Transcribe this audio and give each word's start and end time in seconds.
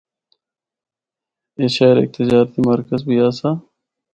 اے 1.57 1.65
شہر 1.75 1.95
ہک 1.99 2.09
تجارتی 2.15 2.59
مرکز 2.69 2.99
بھی 3.07 3.15
آسا۔ 3.27 3.49